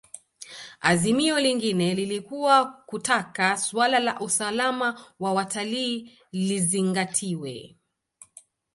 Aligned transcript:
Azimio 0.81 1.39
lingine 1.39 1.95
lilikuwa 1.95 2.71
kutaka 2.85 3.57
suala 3.57 3.99
la 3.99 4.19
usalama 4.19 5.05
wa 5.19 5.33
watalii 5.33 6.19
lizingatiwe 6.31 7.77